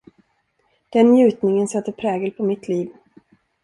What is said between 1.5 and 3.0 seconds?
satte prägel på mitt liv.